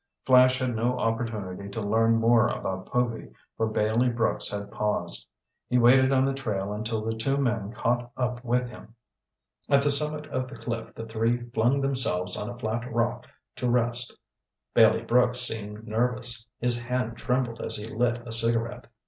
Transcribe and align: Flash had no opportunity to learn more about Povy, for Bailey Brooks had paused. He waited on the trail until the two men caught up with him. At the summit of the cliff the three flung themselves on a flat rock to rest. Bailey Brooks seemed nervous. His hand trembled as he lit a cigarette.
Flash 0.25 0.57
had 0.57 0.75
no 0.75 0.97
opportunity 0.97 1.69
to 1.69 1.79
learn 1.79 2.15
more 2.15 2.47
about 2.47 2.87
Povy, 2.87 3.31
for 3.55 3.67
Bailey 3.67 4.09
Brooks 4.09 4.49
had 4.49 4.71
paused. 4.71 5.27
He 5.69 5.77
waited 5.77 6.11
on 6.11 6.25
the 6.25 6.33
trail 6.33 6.73
until 6.73 7.03
the 7.05 7.13
two 7.13 7.37
men 7.37 7.71
caught 7.71 8.09
up 8.17 8.43
with 8.43 8.67
him. 8.67 8.95
At 9.69 9.83
the 9.83 9.91
summit 9.91 10.25
of 10.29 10.47
the 10.47 10.57
cliff 10.57 10.95
the 10.95 11.05
three 11.05 11.47
flung 11.51 11.81
themselves 11.81 12.35
on 12.35 12.49
a 12.49 12.57
flat 12.57 12.91
rock 12.91 13.27
to 13.57 13.69
rest. 13.69 14.17
Bailey 14.73 15.03
Brooks 15.03 15.37
seemed 15.37 15.87
nervous. 15.87 16.47
His 16.57 16.83
hand 16.85 17.15
trembled 17.15 17.61
as 17.61 17.75
he 17.75 17.85
lit 17.85 18.27
a 18.27 18.31
cigarette. 18.31 18.87